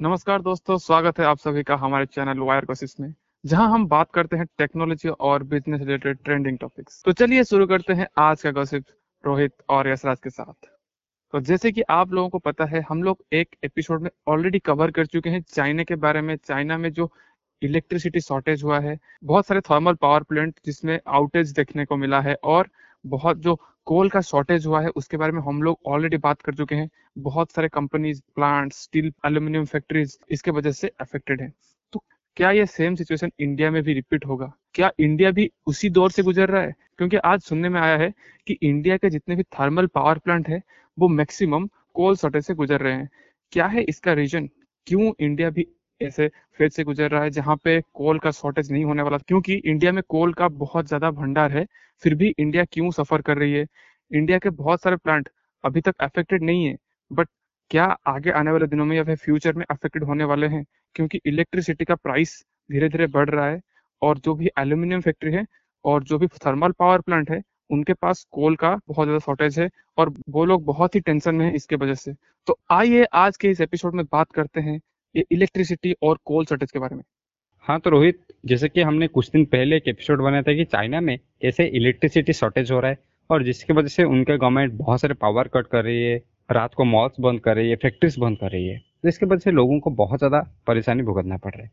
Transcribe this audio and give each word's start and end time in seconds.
नमस्कार 0.00 0.42
दोस्तों, 0.42 0.76
स्वागत 0.78 1.18
है 1.18 1.24
आप 1.24 1.38
सभी 1.38 1.62
का 1.62 1.76
हमारे 1.76 2.06
चैनल 2.06 2.38
वायर 2.38 2.64
कोशिश 2.64 2.94
में, 3.00 3.12
जहाँ 3.44 3.68
हम 3.70 3.86
बात 3.88 4.10
करते 4.14 4.36
हैं 4.36 4.46
टेक्नोलॉजी 4.58 5.08
और 5.08 5.42
बिज़नेस 5.42 5.80
रिलेटेड 5.80 6.18
ट्रेंडिंग 6.24 6.58
टॉपिक्स। 6.58 7.02
तो 7.04 7.12
चलिए 7.12 7.44
शुरू 7.44 7.66
करते 7.66 7.92
हैं 7.92 8.06
आज 8.18 8.42
का 8.42 8.50
गॉसिप 8.50 8.84
रोहित 9.24 9.52
और 9.68 9.88
यशराज 9.88 10.18
के 10.20 10.30
साथ। 10.30 10.68
तो 11.32 11.40
जैसे 11.40 11.72
कि 11.72 11.82
आप 11.82 12.12
लोगों 12.12 12.28
को 12.28 12.38
पता 12.40 12.64
है, 12.64 12.84
हम 12.88 13.02
लोग 13.02 13.24
एक 13.32 13.56
एपिसोड 13.64 14.02
में 14.02 14.10
ऑलरेडी 14.28 14.58
कवर 14.60 14.90
कर 14.90 15.06
चुके 15.06 15.30
हैं 15.30 15.40
चाइना 15.44 15.82
के 15.82 15.94
बारे 15.96 16.20
में। 16.20 16.36
चाइना 16.38 16.78
में 16.78 16.92
जो 16.92 17.10
इलेक्ट्रिसिटी 17.62 18.20
शॉर्टेज 18.20 18.64
हुआ 18.64 18.80
है, 18.80 18.98
बहुत 19.24 19.46
सारे 19.46 19.60
थर्मल 19.60 19.94
पावर 19.94 20.22
प्लांट 20.22 20.60
जिसमें 20.66 20.98
आउटेज 21.08 21.52
देखने 21.52 21.84
को 21.84 21.96
मिला 21.96 22.20
है 22.20 22.36
और 22.44 22.68
बहुत 23.04 23.38
जो 23.38 23.58
कोल 23.86 24.08
का 24.08 24.20
शॉर्टेज 24.20 24.66
हुआ 24.66 24.80
है, 24.80 24.88
उसके 24.88 25.16
बारे 25.16 25.32
में 25.32 25.40
हम 25.42 25.62
लोग 25.62 25.78
ऑलरेडी 25.86 26.16
बात 26.16 26.42
कर 26.42 26.54
चुके 26.54 26.74
हैं। 26.74 26.88
बहुत 27.18 27.52
सारे 27.52 27.68
companies 27.68 28.22
plant 28.34 28.72
steel 28.72 29.12
aluminium 29.26 29.64
factories 29.64 30.18
इसके 30.30 30.50
वजह 30.50 30.72
से 30.72 30.90
अफेक्टेड 31.00 31.42
है। 31.42 31.52
तो 31.92 32.04
क्या 32.36 32.50
ये 32.50 32.66
सेम 32.66 32.94
सिचुएशन 32.94 33.30
इंडिया 33.40 33.70
में 33.70 33.82
भी 33.82 33.94
रिपीट 33.94 34.26
होगा? 34.26 34.52
क्या 34.74 34.90
इंडिया 35.00 35.30
भी 35.30 35.50
उसी 35.66 35.90
दौर 35.90 36.10
से 36.10 36.22
गुजर 36.22 36.48
रहा 36.48 36.62
है? 36.62 36.74
क्योंकि 36.98 37.16
आज 37.16 37.40
सुनने 37.40 37.68
में 37.68 37.80
आया 37.80 37.96
है 37.96 38.12
कि 38.46 38.58
इंडिया 38.62 38.96
के 38.96 39.10
जितने 39.10 39.36
भी 39.36 39.42
थर्मल 39.42 39.86
पावर 39.86 40.18
प्लांट 40.18 40.48
है, 40.48 40.62
वो 40.98 41.08
मैक्सिमम 41.08 41.68
कोल 41.94 42.16
शॉर्टेज 42.16 42.44
से 42.44 42.54
गुजर 42.54 42.80
रहे 42.80 42.94
हैं। 42.94 43.08
क्या 43.52 43.66
है 43.66 43.82
इसका 43.82 44.12
रीजन 44.12 44.48
क्यों 44.86 45.12
इंडिया 45.20 45.50
भी 45.50 45.66
ऐसे 46.00 46.28
फ़ेज़ 46.58 46.72
से 46.72 46.84
गुजर 46.84 47.10
रहा 47.10 47.22
है, 47.22 47.30
जहाँ 47.30 47.56
पे 47.64 47.80
कोल 47.94 48.18
का 48.18 48.30
शॉर्टेज 48.32 48.70
नहीं 48.72 48.84
होने 48.84 49.02
वाला, 49.02 49.18
क्योंकि 49.18 49.54
इंडिया 49.56 49.92
में 49.92 50.02
कोल 50.08 50.32
का 50.34 50.48
बहुत 50.50 50.86
ज़्यादा 50.88 51.10
भंडार 51.12 51.52
है, 51.52 51.66
फिर 52.02 52.14
भी 52.14 52.34
इंडिया 52.38 52.64
क्यों 52.64 52.90
सफ़र 52.92 53.22
कर 53.22 53.38
रही 53.38 53.52
है? 53.52 53.66
इंडिया 54.10 54.38
के 54.38 54.50
बहुत 54.52 54.82
सारे 54.82 54.96
प्लांट 54.96 55.28
अभी 55.64 55.80
तक 55.80 55.94
अफेक्टेड 56.00 56.42
नहीं 56.42 56.64
है 56.66 56.76
बट 57.10 57.28
क्या 57.70 57.84
आगे 58.06 58.30
आने 58.30 58.50
वाले 58.50 58.66
दिनों 58.66 58.84
में 58.86 58.96
या 58.96 59.04
फिर 59.04 59.16
फ्यूचर 59.16 59.54
में 59.54 59.64
अफेक्टेड 59.70 60.04
होने 60.04 60.24
वाले 60.24 60.46
हैं? 60.48 60.64
क्योंकि 60.96 61.20
इलेक्ट्रिसिटी 61.26 61.84
का 61.84 61.94
प्राइस 61.94 62.42
धीरे 62.70 62.88
धीरे 62.88 63.06
बढ़ 63.08 63.30
रहा 63.30 63.46
है, 63.46 63.60
और 64.02 64.18
जो 64.18 64.34
भी 64.34 64.50
एल्यूमिनियम 64.58 65.00
फैक्ट्री 65.00 65.32
है, 65.32 65.44
और 65.84 66.02
जो 66.04 66.18
भी 66.18 66.26
थर्मल 66.46 66.72
पावर 66.72 67.00
प्लांट 67.00 67.30
है, 67.30 67.40
उनके 67.70 67.92
पास 67.94 68.26
कोल 68.32 68.56
का 68.56 68.74
बहुत 68.88 69.06
ज़्यादा 69.06 69.18
शॉर्टेज 69.18 69.58
है, 69.60 69.68
और 69.98 70.12
वो 70.28 70.44
लोग 70.44 70.64
बहुत 70.64 70.94
ही 70.94 71.00
टेंशन 71.00 71.34
में 71.34 71.44
है 71.46 71.54
इसके 71.54 71.76
वजह 71.76 71.94
से। 71.94 72.14
तो 72.46 72.58
आइए 72.70 73.04
आज 73.14 73.36
के 73.36 73.50
इस 73.50 73.60
एपिसोड 73.60 73.94
में 73.94 74.04
बात 74.12 74.32
करते 74.32 74.60
हैं 74.60 74.78
इलेक्ट्रिसिटी 75.22 75.94
और 76.02 76.18
कोल 76.24 76.44
शॉर्टेज 76.44 76.72
के 76.72 76.78
बारे 76.78 76.96
में? 76.96 77.02
हाँ 77.64 77.78
तो 77.80 77.90
रोहित, 77.90 78.18
जैसे 78.46 78.68
कि 78.68 78.80
हमने 78.80 79.06
कुछ 79.08 79.30
दिन 79.30 79.44
पहले 79.44 79.76
एक 79.76 79.88
एपिसोड 79.88 80.22
बनाया 80.22 80.42
था 80.42 80.54
कि 80.54 80.64
चाइना 80.66 81.00
में 81.00 81.16
कैसे 81.42 81.66
इलेक्ट्रिसिटी 81.76 82.32
शॉर्टेज 82.32 82.70
हो 82.72 82.80
रहा 82.80 82.90
है 82.90 82.98
और 83.30 83.42
जिसकी 83.42 83.72
वजह 83.72 83.88
से 83.88 84.04
उनके 84.04 84.36
गवर्नमेंट 84.36 84.72
बहुत 84.74 85.00
सारे 85.00 85.14
पावर 85.14 85.48
कट 85.48 85.66
कर 85.66 85.84
रही 85.84 86.02
है, 86.02 86.16
रात 86.50 86.74
को 86.74 86.84
मॉल्स 86.84 87.20
बंद 87.20 87.40
कर 87.40 87.56
रही 87.56 87.70
है 87.70 87.76
फैक्ट्रीज 87.76 88.18
बंद 88.18 88.38
कर 88.38 88.50
रही 88.50 88.66
है। 88.66 88.78
तो 88.78 89.08
इसके 89.08 89.26
वजह 89.26 89.38
से 89.38 89.50
लोगों 89.50 89.78
को 89.80 89.90
बहुत 89.92 90.18
ज़्यादा 90.18 90.40
परेशानी 90.66 91.02
भुगतना 91.02 91.36
पड़ 91.36 91.54
रहा 91.54 91.62
है। 91.62 91.70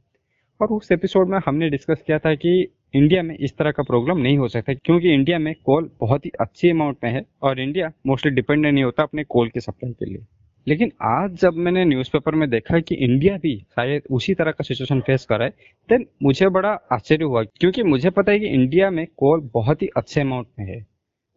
और 0.59 0.67
उस 0.69 0.91
एपिसोड 0.91 1.29
में 1.29 1.37
हमने 1.45 1.69
डिस्कस 1.69 2.03
किया 2.07 2.19
था 2.19 2.33
कि 2.35 2.59
इंडिया 2.95 3.21
में 3.23 3.35
इस 3.37 3.55
तरह 3.57 3.71
का 3.71 3.83
प्रॉब्लम 3.83 4.17
नहीं 4.17 4.37
हो 4.37 4.47
सकता 4.47 4.73
क्योंकि 4.73 5.13
इंडिया 5.13 5.39
में 5.39 5.53
कोल 5.65 5.89
बहुत 5.99 6.25
ही 6.25 6.31
अच्छी 6.39 6.69
अमाउंट 6.69 6.97
में 7.03 7.11
है 7.11 7.25
और 7.41 7.59
इंडिया 7.59 7.91
मोस्टली 8.07 8.31
डिपेंडेंट 8.31 8.73
नहीं 8.73 8.83
होता 8.83 9.03
अपने 9.03 9.23
कोल 9.23 9.49
की 9.49 9.59
सप्लाई 9.59 9.91
के 9.91 10.05
लिए। 10.05 10.25
लेकिन 10.67 10.91
आज 11.03 11.35
जब 11.37 11.53
मैंने 11.55 11.83
न्यूज़पेपर 11.85 12.35
में 12.35 12.49
देखा 12.49 12.79
कि 12.79 12.95
इंडिया 12.97 13.37
भी 13.37 13.55
शायद 13.75 14.03
उसी 14.11 14.33
तरह 14.33 14.51
का 14.51 14.63
सिचुएशन 14.63 15.01
फेस 15.01 15.25
कर 15.25 15.37
रहा 15.39 15.47
है 15.47 15.53
देन 15.89 16.05
मुझे 16.23 16.49
बड़ा 16.49 16.71
आश्चर्य 16.91 17.23
हुआ, 17.23 17.43
क्योंकि 17.43 17.83
मुझे 17.83 18.09
पता 18.09 18.31
है 18.31 18.39
कि 18.39 18.47
इंडिया 18.47 18.89
में 18.91 19.05
कोल 19.17 19.49
बहुत 19.53 19.81
ही 19.81 19.89
अच्छे 19.97 20.21
अमाउंट 20.21 20.47
में 20.59 20.65
है। 20.67 20.81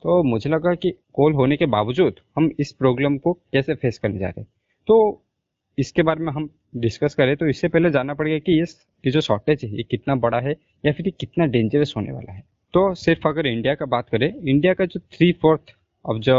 तो 0.05 0.23
मुझे 0.25 0.51
लगा 0.51 0.75
कि 0.75 0.91
कोल 1.15 1.33
होने 1.35 1.57
के 1.57 1.67
बावजूद 1.69 2.21
हम 2.37 2.51
इस 2.61 2.73
प्रॉब्लम 2.73 3.17
को 3.19 3.33
कैसे 3.33 3.75
फेस 3.75 3.99
करने 3.99 4.19
जा 4.19 4.27
रहे 4.27 4.41
हैं। 4.41 4.49
तो 4.89 5.23
इसके 5.79 6.03
बारे 6.03 6.25
में 6.25 6.33
हम 6.33 6.49
डिस्कस 6.77 7.15
करें 7.15 7.37
तो 7.37 7.47
इससे 7.49 7.69
पहले 7.69 7.91
जानना 7.91 8.15
पड़ेगा 8.15 8.39
कि 8.41 8.53
ये 8.53 9.11
जो 9.11 9.21
शॉर्टेज 9.21 9.65
है, 9.65 9.71
ये 9.71 9.83
कितना 9.83 10.15
बड़ा 10.17 10.41
है 10.41 10.57
या 10.85 10.93
फिर 10.93 11.07
ये 11.07 11.13
कितना 11.21 11.47
डेंजरस 11.47 11.93
होने 11.97 12.13
वाला 12.13 12.33
है। 12.33 12.43
तो 12.75 12.95
सिर्फ़ 12.97 13.29
अगर 13.29 13.47
इंडिया 13.47 13.75
का 13.75 13.87
बात 13.87 14.09
करें 14.09 14.33
इंडिया 14.35 14.75
का 14.75 14.85
जो 14.87 15.01
थ्री 15.13 15.31
फोर्थ 15.33 15.75
अब 16.05 16.21
जो 16.21 16.37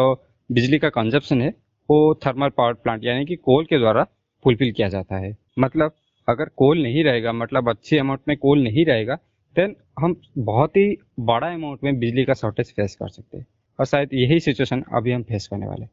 बिजली 0.49 0.79
का 0.79 0.89
कंजप्शन 0.91 1.41
है 1.41 1.53
वो 1.89 2.13
थर्मल 2.25 2.49
पावर 2.49 2.73
प्लांट 2.75 3.03
यानी 3.03 3.25
कि 3.25 3.35
कोल 3.37 3.65
के 3.65 3.79
द्वारा 3.79 4.03
फुलफिल 4.45 4.71
किया 4.71 4.87
जाता 4.89 5.17
है। 5.17 5.35
मतलब 5.59 5.95
अगर 6.27 6.49
कोल 6.57 6.81
नहीं 6.83 7.03
रहेगा 7.03 7.33
मतलब 7.33 7.69
अच्छी 7.69 7.97
अमाउंट 7.97 8.21
में 8.27 8.35
कोल 8.37 8.63
नहीं 8.63 8.85
रहेगा 8.85 9.15
देन 9.55 9.75
हम 9.99 10.15
बहुत 10.39 10.77
ही 10.77 10.97
बड़ा 11.21 11.47
अमाउंट 11.47 11.83
में 11.83 11.99
बिजली 11.99 12.25
का 12.25 12.33
शॉर्टेज 12.33 12.71
फेस 12.71 12.95
कर 12.95 13.09
सकते 13.09 13.37
हैं। 13.37 13.45
और 13.79 13.85
शायद 13.85 14.13
यही 14.13 14.39
सिचुएशन 14.39 14.83
अभी 14.95 15.11
हम 15.11 15.23
फेस 15.23 15.47
करने 15.47 15.67
वाले 15.67 15.85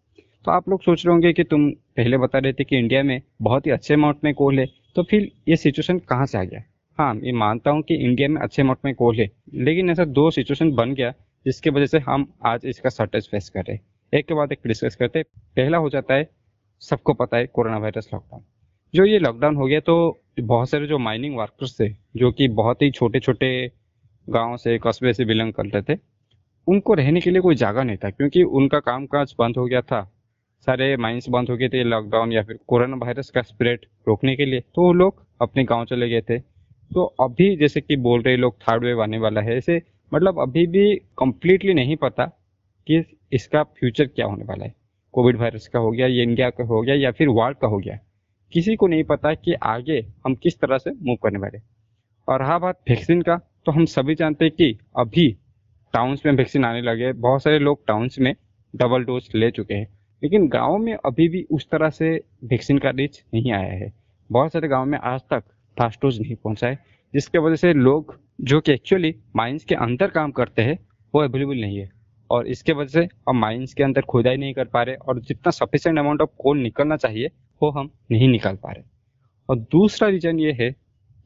तो 0.45 0.51
आप 0.51 0.69
लोग 0.69 0.83
सोच 0.83 1.05
रहे 1.05 1.13
होंगे 1.13 1.33
कि 1.33 1.45
तुम 1.45 1.71
पहले 1.97 2.19
बता 2.19 2.39
रहे 2.39 2.53
थे 2.53 2.65
कि 2.65 2.79
इंडिया 2.79 3.03
में 3.03 3.21
बहुत 3.43 3.67
ही 3.67 3.71
अच्छे 3.71 3.95
अमाउंट 3.95 4.25
में 4.25 4.33
कोल 4.35 4.59
है 4.59 4.67
तो 4.97 5.03
फिर 5.03 5.31
ये 5.49 5.57
सिचुएशन 5.57 5.99
कहाँ 6.01 6.27
से 6.27 6.39
आ 6.39 6.43
गया? 6.43 6.63
हाँ 6.99 7.13
मैं 7.15 7.33
मानता 7.35 7.71
हूँ 7.71 7.83
कि 7.83 7.95
इंडिया 7.97 8.29
में 8.29 8.41
अच्छे 8.41 8.63
अमाउंट 8.63 8.79
में 8.85 8.95
कोल 8.95 9.17
है, 9.17 9.31
लेकिन 9.55 9.91
ऐसा 9.91 10.05
दो 10.05 10.31
सिचुएशन 10.31 10.73
बन 10.73 10.95
गया 10.95 11.11
जिसकी 11.47 11.71
वजह 11.71 11.87
से 11.87 11.99
हम 12.01 12.27
आज 12.47 12.61
इसका 12.65 12.91
शॉर्टेज 12.91 13.29
फेस 13.31 13.49
कर 13.49 13.61
रहे 13.61 13.77
हैं। 13.77 13.83
एक 14.15 14.27
के 14.27 14.35
बाद 14.35 14.53
एक 14.53 14.59
डिस्कस 14.67 14.97
करते 14.97 15.19
हैं। 15.19 15.25
पहला 15.57 15.79
हो 15.79 15.89
जाता 15.91 16.15
है, 16.15 16.29
सबको 16.83 17.15
पता 17.15 17.37
है 17.37 17.47
कोरोना 17.47 17.79
वायरस 17.79 18.09
लॉकडाउन 18.15 18.43
जो 18.95 19.05
ये 19.05 19.19
लॉकडाउन 19.19 19.57
हो 19.57 19.67
गया 19.67 19.81
तो 19.81 19.95
बहुत 20.41 20.71
सारे 20.71 20.87
जो 20.87 20.99
माइनिंग 20.99 21.37
वर्कर्स 21.37 21.75
थे, 21.81 21.89
जो 22.17 22.31
कि 22.33 22.49
बहुत 22.51 22.83
ही 22.83 22.91
छोटे 22.91 23.21
छोटे 23.21 23.71
गाँव 24.29 24.57
से, 24.57 24.79
कस्बे 24.79 25.13
से 25.13 25.25
बिलोंग 25.25 25.53
करते 25.53 25.83
थे, 25.83 25.99
उनको 26.67 26.95
रहने 26.95 27.21
के 27.21 27.31
लिए 27.31 27.41
कोई 27.41 27.55
जगह 27.55 27.85
नहीं 27.85 27.97
था, 27.97 28.11
क्योंकि 28.11 28.43
उनका 28.43 28.81
काम 28.81 29.07
काज 29.07 29.35
बंद 29.39 29.57
हो 29.57 29.65
गया 29.67 29.81
था। 29.83 30.03
सारे 30.67 30.97
माइंस 30.97 31.29
बंद 31.29 31.51
हो 31.51 31.57
गए 31.57 31.69
थे 31.69 31.83
लॉकडाउन 31.85 32.33
या 32.33 32.43
फिर 32.43 32.59
कोरोना 32.67 32.97
वायरस 32.97 33.31
का 33.31 33.43
स्प्रेड 33.43 33.87
रोकने 34.09 34.37
के 34.37 34.45
लिए। 34.45 34.61
तो 34.61 34.83
वो 34.83 34.93
लोग 34.93 35.23
अपने 35.43 35.65
गाँव 35.65 35.85
चले 35.85 36.09
गए 36.09 36.21
थे। 36.21 36.39
तो 36.39 37.05
अभी 37.21 37.55
जैसे 37.57 37.81
कि 37.81 37.97
बोल 37.97 38.23
रहे 38.23 38.37
लोग 38.37 38.57
थर्ड 38.61 38.85
वेव 38.85 39.03
आने 39.03 39.19
वाला 39.19 39.41
है, 39.41 39.57
ऐसे 39.57 39.83
मतलब 40.13 40.41
अभी 40.41 40.67
भी 40.67 40.95
कम्प्लीटली 41.19 41.75
नहीं 41.75 41.97
पता 41.97 42.31
कि 42.87 43.03
इसका 43.33 43.63
फ्यूचर 43.63 44.07
क्या 44.07 44.27
होने 44.27 44.45
वाला 44.45 44.65
है? 44.65 44.75
कोविड 45.15 45.37
वायरस 45.37 45.69
का 45.69 45.79
हो 45.79 45.91
गया, 45.91 46.07
या 46.07 46.23
इंडिया 46.23 46.51
का 46.51 46.65
हो 46.65 46.81
गया 46.83 46.95
या 46.95 47.11
फिर 47.11 47.29
वर्ल्ड 47.29 47.59
का 47.59 47.69
हो 47.69 47.79
गया? 47.79 47.99
किसी 48.53 48.77
को 48.77 48.87
नहीं 48.87 49.05
पता 49.05 49.33
कि 49.35 49.55
आगे 49.55 49.99
हम 50.27 50.35
किस 50.35 50.59
तरह 50.61 50.79
से 50.79 50.91
मूव 50.91 51.17
करने 51.23 51.39
वाले 51.39 51.59
और 52.29 52.39
रहा 52.41 52.59
बात 52.59 52.81
वैक्सीन 52.91 53.23
का 53.23 53.37
तो 53.67 53.73
हम 53.73 53.85
सभी 53.85 54.15
जानते 54.15 54.45
हैं 54.45 54.55
कि 54.55 54.79
अभी 54.97 55.29
टाउन्स 55.95 56.25
में 56.27 56.33
वैक्सीन 56.33 56.65
आने 56.65 56.81
लगे 56.83 57.13
बहुत 57.13 57.43
सारे 57.43 57.59
लोग 57.59 57.87
टाउन्स 57.87 58.19
में 58.19 58.35
डबल 58.75 59.05
डोज 59.05 59.29
ले 59.35 59.51
चुके 59.51 59.75
हैं। 59.75 59.87
लेकिन 60.23 60.49
गाँव 60.49 60.77
में 60.79 60.93
अभी 60.97 61.29
भी 61.29 61.43
उस 61.51 61.69
तरह 61.71 61.91
से 61.91 62.11
वैक्सीन 62.45 62.79
का 62.79 62.91
रीच 62.91 63.23
नहीं 63.35 63.53
आया 63.53 63.73
है। 63.75 63.93
बहुत 64.31 64.53
सारे 64.53 64.69
गाँव 64.69 64.87
में 64.87 64.99
आज 64.99 65.21
तक 65.31 65.45
फास्ट 65.77 66.01
डोज 66.03 66.21
नहीं 66.21 66.35
पहुँचा 66.35 66.67
है, 66.67 66.79
जिसके 67.15 67.39
वजह 67.39 67.57
से 67.57 67.73
लोग 67.73 68.19
जो 68.41 68.61
कि 68.61 68.73
एक्चुअली 68.73 69.15
माइंस 69.37 69.65
के 69.65 69.75
अंदर 69.75 70.11
काम 70.11 70.31
करते 70.31 70.63
हैं, 70.63 70.79
वो 71.15 71.21
अवेलेबल 71.21 71.61
नहीं 71.61 71.79
है। 71.79 71.91
और 72.31 72.47
इसके 72.47 72.73
वजह 72.73 73.01
से 73.01 73.09
हम 73.29 73.39
माइंस 73.39 73.75
के 73.75 73.83
अंदर 73.83 74.01
खुदाई 74.01 74.37
नहीं 74.37 74.55
कर 74.55 74.65
पा 74.65 74.83
रहे 74.83 74.95
और 74.95 75.21
जितना 75.21 75.51
सफिशेंट 75.51 75.99
अमाउंट 75.99 76.21
ऑफ़ 76.21 76.31
कोल 76.39 76.59
निकलना 76.59 76.97
चाहिए, 76.97 77.31
वो 77.63 77.71
हम 77.71 77.91
नहीं 78.11 78.29
निकाल 78.29 78.57
पा 78.57 78.73
रहे। 78.73 78.85
और 79.49 79.59
दूसरा 79.59 80.09
रीजन 80.09 80.41
ये 80.41 80.53
है 80.53 80.77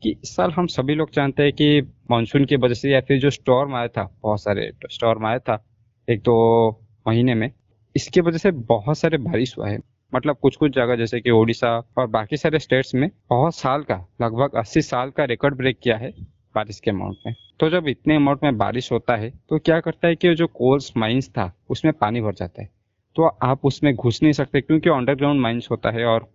कि 0.03 0.11
इस 0.11 0.37
साल 0.37 0.51
हम 0.51 0.67
सभी 0.67 0.95
लोग 0.95 1.11
जानते 1.13 1.43
हैं 1.43 1.53
कि 1.53 1.81
मानसून 2.11 2.45
की 2.45 2.57
वजह 2.57 2.75
से 2.75 2.91
या 2.91 3.01
फिर 3.01 3.21
जो 3.21 3.31
स्टॉर्म 3.31 3.75
आया 3.75 3.89
था, 3.89 4.19
बहुत 4.23 4.43
सारे 4.43 4.73
स्टॉर्म 4.91 5.27
आया 5.27 5.39
था, 5.39 5.65
एक 6.09 6.21
दो 6.21 6.71
महीने 7.09 7.35
में, 7.35 7.53
इसकी 7.97 8.21
वजह 8.21 8.39
से 8.39 8.51
बहुत 8.51 8.99
सारे 8.99 9.19
बारिश 9.19 9.59
हुआ 9.59 9.69
है। 9.69 9.79
मतलब 10.15 10.37
कुछ 10.37 10.57
कुछ 10.57 10.73
जगह 10.73 10.97
जैसे 10.97 11.21
कि 11.21 11.31
ओडिशा 11.31 11.79
और 11.99 12.07
बाकी 12.07 12.37
सारे 12.37 12.59
स्टेट्स 12.59 12.95
में 12.95 13.11
बहुत 13.31 13.55
साल 13.55 13.83
का, 13.83 14.07
लगभग 14.23 14.51
80 14.57 14.83
साल 14.83 15.11
का 15.11 15.25
रिकॉर्ड 15.25 15.57
ब्रेक 15.57 15.79
किया 15.83 15.97
है 15.97 16.11
बारिश 16.55 16.81
के 16.81 16.91
अमाउंट 16.91 17.17
में। 17.27 17.35
तो 17.61 17.69
जब 17.71 17.89
इतने 17.89 18.17
अमाउंट 18.17 18.43
में 18.43 18.57
बारिश 18.59 18.91
होता 18.93 19.15
है 19.17 19.31
तो 19.49 19.59
क्या 19.59 19.79
करता 19.81 20.09
है 20.09 20.17
कि 20.17 20.35
जो 20.35 20.47
कोल्स 20.49 20.93
माइंस 20.97 21.29
था, 21.29 21.53
उसमें 21.71 21.93
पानी 21.95 22.21
भर 22.21 22.35
जाता 22.35 22.63
है। 22.63 22.69
तो 23.17 23.27
आप 23.43 23.65
उसमें 23.65 23.95
घुस 23.95 24.23
नहीं 24.23 24.33
सकते, 24.33 24.61
क्योंकि 24.61 24.91
अंडरग्राउंड 24.91 25.41
माइंस 25.41 25.69
होता 25.71 25.91
है 25.91 26.05
और 26.05 26.27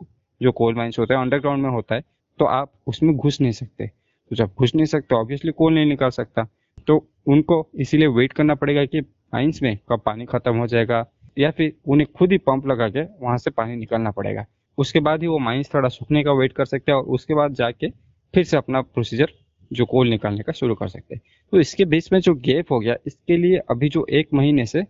जो 0.42 0.52
कोल 0.52 0.76
माइंस 0.76 1.00
होता 1.00 1.14
है 1.14 1.22
अंडरग्राउंड 1.22 1.64
में 1.64 1.70
होता 1.70 1.96
है 1.96 2.04
तो 2.40 2.46
आप 2.46 2.72
उसमें 2.88 3.16
घुस 3.16 3.40
नहीं 3.42 3.52
सकते। 3.52 3.88
तो 3.88 4.36
जब 4.36 4.52
घुस 4.58 4.76
नहीं 4.76 4.86
सकते 4.86 5.16
ऑब्वियसली 5.16 5.52
कोल 5.52 5.74
नहीं 5.74 5.86
निकाल 5.86 6.10
सकता। 6.12 6.44
तो 6.88 6.98
उनको 7.28 7.68
इसीलिए 7.76 8.08
वेट 8.10 8.34
करना 8.34 8.56
पड़ेगा 8.56 8.84
कि 8.86 9.02
माइंस 9.02 9.62
में 9.64 9.78
कब 9.90 10.02
पानी 10.06 10.26
खत्म 10.26 10.56
हो 10.56 10.68
जाएगा, 10.68 11.06
या 11.38 11.52
फिर 11.52 11.74
उन्हें 11.88 12.08
खुद 12.18 12.32
ही 12.32 12.38
पंप 12.40 12.68
लगा 12.68 12.88
के 12.90 13.02
वहाँ 13.22 13.38
से 13.38 13.52
पानी 13.52 13.76
निकालना 13.76 14.12
पड़ेगा। 14.12 14.46
उसके 14.78 15.00
बाद 15.00 15.22
ही 15.22 15.28
वो 15.28 15.40
माइंस 15.40 15.74
थोड़ा 15.74 15.90
सूखने 15.90 16.24
का 16.24 16.32
वेट 16.32 16.54
कर 16.54 16.66
सकते 16.66 16.92
हैं 16.92 16.98
और 17.00 17.06
उसके 17.06 17.34
बाद 17.34 17.54
जाके 17.54 17.90
फिर 18.34 18.44
से 18.44 18.58
अपना 18.58 18.82
प्रोसीजर 18.84 19.34
जो 19.74 19.86
कोल 19.86 20.10
निकालने 20.10 20.44
का 20.44 20.54
शुरू 20.54 20.76
कर 20.76 20.88
सकते 20.88 21.16
हैं। 21.16 21.22
तो 21.52 21.60
इसके 21.60 21.86
बीच 21.86 22.12
में 22.14 22.20
जो 22.20 22.34
गैप 22.36 22.72
हो 22.72 22.80
गया, 22.80 22.96
इसके 23.08 23.38
लिए 23.38 23.58
अभी 23.72 23.90
जो 23.90 24.06
एक 24.10 24.34
महीने 24.34 24.66
से 24.66 24.84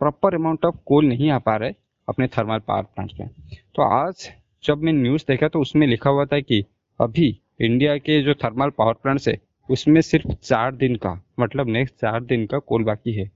प्रॉपर 0.00 0.34
अमाउंट 0.34 0.64
ऑफ़ 0.64 0.76
कोल 0.86 1.06
नहीं 1.06 1.30
आ 1.30 1.38
पा 1.38 1.56
रहे 1.56 1.72
अपने 2.08 2.26
थर्मल 2.28 2.58
पावर 2.58 2.82
प्लांट 2.84 3.12
में। 3.20 3.28
तो 3.74 3.82
आज 3.82 4.28
जब 4.64 4.78
मैं 4.78 4.92
न्यूज़ 4.92 5.24
देखा 5.28 5.48
तो 5.48 5.60
उसमें 5.60 5.86
लिखा 5.86 6.10
हुआ 6.10 6.24
था 6.24 6.40
कि 6.40 6.64
अभी 7.00 7.28
इंडिया 7.60 7.96
के 7.96 8.22
जो 8.22 8.34
थर्मल 8.34 8.70
पावर 8.70 8.92
प्लांट्स 8.92 9.28
है, 9.28 9.38
उसमें 9.68 10.00
सिर्फ़ 10.00 10.32
चार 10.32 10.74
दिन 10.74 10.96
का 10.96 11.20
मतलब 11.40 11.68
नेक्स्ट 11.68 11.94
चार 11.94 12.24
दिन 12.24 12.46
का 12.46 12.58
कोल 12.58 12.84
बाकी 12.84 13.12
है 13.12 13.30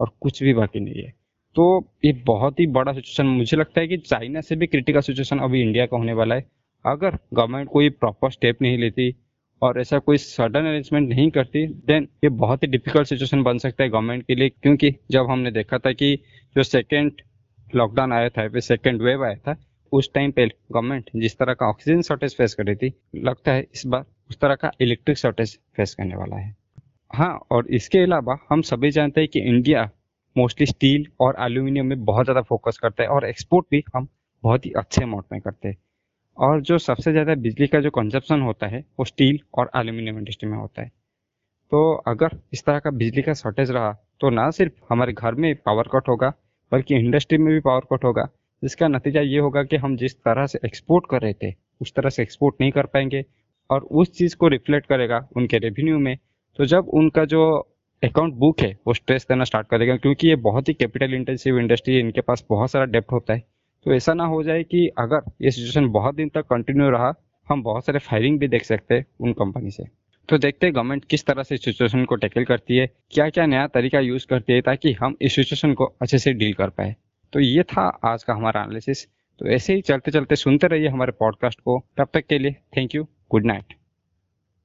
और 0.00 0.10
कुछ 0.20 0.42
भी 0.42 0.54
बाकी 0.54 0.80
नहीं 0.80 1.02
है। 1.02 1.12
तो 1.56 1.64
ये 2.04 2.12
बहुत 2.26 2.60
ही 2.60 2.66
बड़ा 2.66 2.92
सिचुएशन 2.92 3.26
मुझे 3.26 3.56
लगता 3.56 3.80
है 3.80 3.88
कि 3.88 3.96
चाइना 3.96 4.40
से 4.40 4.56
भी 4.56 4.66
क्रिटिकल 4.66 5.00
सिचुएशन 5.00 5.38
अभी 5.38 5.60
इंडिया 5.62 5.86
का 5.86 5.96
होने 5.96 6.12
वाला 6.12 6.34
है। 6.34 6.46
अगर 6.84 7.18
गवर्नमेंट 7.34 7.68
कोई 7.68 7.88
प्रॉपर 7.90 8.30
स्टेप 8.30 8.62
नहीं 8.62 8.78
लेती 8.78 9.10
और 9.62 9.80
ऐसा 9.80 9.98
कोई 9.98 10.16
सडन 10.18 10.66
अरेंजमेंट 10.66 11.08
नहीं 11.08 11.30
करती 11.30 11.66
देन 11.86 12.08
ये 12.24 12.28
बहुत 12.30 12.62
ही 12.62 12.68
डिफ़िकल्ट 12.68 13.08
सिचुएशन 13.08 13.42
बन 13.42 13.58
सकता 13.58 13.84
है 13.84 13.90
गवर्नमेंट 13.90 14.26
के 14.26 14.34
लिए, 14.34 14.48
क्योंकि 14.48 14.94
जब 15.10 15.30
हमने 15.30 15.50
देखा 15.52 15.78
था 15.78 15.92
कि 15.92 16.14
जो 16.56 16.62
सेकेंड 16.62 17.22
लॉकडाउन 17.74 18.12
आया 18.12 18.28
था, 18.28 18.48
फिर 18.48 18.60
सेकेंड 18.62 19.02
वेव 19.02 19.24
आया 19.24 19.36
था, 19.36 19.56
उस 19.92 20.12
टाइम 20.14 20.30
पे 20.30 20.46
गवर्नमेंट 20.46 21.10
जिस 21.16 21.36
तरह 21.38 21.54
का 21.54 21.66
ऑक्सीजन 21.66 22.02
शॉर्टेज 22.02 22.36
फेस 22.36 22.54
कर 22.54 22.64
रही 22.64 22.76
थी, 22.76 22.92
लगता 23.16 23.52
है 23.52 23.66
इस 23.74 23.86
बार 23.86 24.04
उस 24.30 24.38
तरह 24.40 24.54
का 24.54 24.70
इलेक्ट्रिक 24.80 25.18
शॉर्टेज 25.18 25.58
फेस 25.76 25.94
करने 25.94 26.16
वाला 26.16 26.36
है। 26.36 26.54
हाँ 27.10 27.34
और 27.50 27.66
इसके 27.70 27.98
अलावा 27.98 28.36
हम 28.50 28.62
सभी 28.64 28.90
जानते 28.90 29.20
हैं 29.20 29.28
कि 29.28 29.40
इंडिया 29.40 29.90
मोस्टली 30.36 30.66
स्टील 30.66 31.06
और 31.20 31.36
एल्यूमिनियम 31.40 31.86
में 31.86 32.04
बहुत 32.04 32.26
ज़्यादा 32.26 32.40
फोकस 32.42 32.78
करता 32.78 33.02
है 33.02 33.08
और 33.08 33.24
एक्सपोर्ट 33.24 33.66
भी 33.70 33.82
हम 33.94 34.08
बहुत 34.44 34.66
ही 34.66 34.70
अच्छे 34.76 35.02
अमाउंट 35.02 35.24
में 35.32 35.40
करते 35.40 35.68
हैं। 35.68 35.76
और 36.38 36.60
जो 36.62 36.78
सबसे 36.80 37.12
ज़्यादा 37.12 37.34
बिजली 37.36 37.66
का 37.66 37.80
जो 37.80 37.90
कंजप्शन 37.90 38.40
होता 38.40 38.66
है, 38.66 38.84
वो 38.98 39.04
स्टील 39.04 39.38
और 39.54 39.70
एल्यूमिनियम 39.76 40.18
इंडस्ट्री 40.18 40.48
में 40.48 40.56
होता 40.58 40.82
है। 40.82 40.88
तो 41.72 41.92
अगर 42.08 42.38
इस 42.52 42.64
तरह 42.64 42.78
का 42.78 42.90
बिजली 42.92 43.22
का 43.22 43.34
शॉर्टेज 43.34 43.70
रहा 43.70 43.92
तो 44.20 44.30
ना 44.30 44.50
सिर्फ़ 44.50 44.72
हमारे 44.90 45.12
घर 45.12 45.34
में 45.34 45.54
पावर 45.56 45.88
कट 45.92 46.08
होगा, 46.08 46.32
बल्कि 46.72 46.94
इंडस्ट्री 46.96 47.38
में 47.38 47.52
भी 47.54 47.60
पावर 47.60 47.86
कट 47.92 48.04
होगा, 48.04 48.28
जिसका 48.62 48.88
नतीजा 48.88 49.20
ये 49.22 49.38
होगा 49.38 49.62
कि 49.64 49.76
हम 49.76 49.96
जिस 49.96 50.14
तरह 50.16 50.46
से 50.46 50.58
एक्सपोर्ट 50.64 51.06
कर 51.10 51.22
रहे 51.22 51.34
थे, 51.34 51.52
उस 51.80 51.92
तरह 51.94 52.10
से 52.10 52.22
एक्सपोर्ट 52.22 52.54
नहीं 52.60 52.70
कर 52.72 52.86
पाएँगे 52.86 53.24
और 53.70 53.82
उस 53.82 54.12
चीज़ 54.12 54.36
को 54.36 54.48
रिफ्लेक्ट 54.48 54.86
करेगा 54.86 55.26
उनके 55.36 55.58
रेवेन्यू 55.58 55.98
में। 55.98 56.16
तो 56.58 56.64
जब 56.66 56.88
उनका 56.94 57.24
जो 57.24 57.44
अकाउंट 58.02 58.34
बुक 58.34 58.60
है, 58.60 58.76
वो 58.86 58.94
स्ट्रेस 58.94 59.26
देना 59.28 59.44
स्टार्ट 59.44 59.68
करेगा, 59.68 59.96
क्योंकि 59.96 60.28
ये 60.28 60.36
बहुत 60.38 60.68
ही 60.68 60.74
कैपिटल 60.74 61.14
इंटेंसिव 61.14 61.58
इंडस्ट्री 61.58 61.94
है, 61.94 62.00
इनके 62.00 62.20
पास 62.20 62.44
बहुत 62.50 62.70
सारा 62.70 62.84
डेप्ट 62.86 63.12
होता 63.12 63.34
है। 63.34 63.42
तो 63.86 63.92
ऐसा 63.94 64.12
ना 64.14 64.24
हो 64.24 64.42
जाए 64.42 64.62
कि 64.62 64.86
अगर 64.98 65.30
ये 65.42 65.50
सिचुएशन 65.50 65.88
बहुत 65.88 66.14
दिन 66.14 66.28
तक 66.28 66.46
कंटिन्यू 66.50 66.88
रहा, 66.90 67.12
हम 67.48 67.62
बहुत 67.62 67.86
सारे 67.86 67.98
फायरिंग 67.98 68.38
भी 68.38 68.48
देख 68.48 68.64
सकते 68.64 68.94
हैं 68.94 69.04
उन 69.20 69.32
कंपनी 69.32 69.70
से। 69.70 69.84
तो 70.28 70.38
देखते 70.38 70.66
हैं 70.66 70.74
गवर्नमेंट 70.74 71.04
किस 71.04 71.24
तरह 71.26 71.42
से 71.42 71.56
सिचुएशन 71.56 72.04
को 72.04 72.16
टैकल 72.16 72.44
करती 72.44 72.76
है 72.76 72.86
क्या 73.10 73.28
क्या 73.30 73.46
नया 73.46 73.66
तरीका 73.66 74.00
यूज़ 74.00 74.26
करती 74.26 74.52
है 74.52 74.60
ताकि 74.60 74.92
हम 74.92 75.16
इस 75.20 75.34
सिचुएशन 75.34 75.74
को 75.74 75.84
अच्छे 76.02 76.18
से 76.18 76.32
डील 76.32 76.52
कर 76.52 76.68
पाए। 76.68 76.94
तो 77.32 77.40
ये 77.40 77.62
था 77.62 77.86
आज 78.04 78.24
का 78.24 78.34
हमारा 78.34 78.62
एनालिसिस 78.62 79.06
तो 79.40 79.46
ऐसे 79.46 79.74
ही 79.74 79.80
चलते 79.80 80.10
चलते 80.10 80.36
सुनते 80.36 80.66
रहिए 80.66 80.88
हमारे 80.88 81.12
पॉडकास्ट 81.12 81.60
को। 81.60 81.82
तब 81.98 82.08
तक 82.14 82.26
के 82.26 82.38
लिए 82.38 82.56
थैंक 82.76 82.94
यू 82.94 83.04
गुड 83.30 83.46
नाइट 83.46 83.74